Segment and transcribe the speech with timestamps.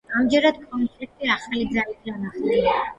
[0.19, 2.79] ამჯერად, კონფლიქტი ახალი ძალით განახლდა.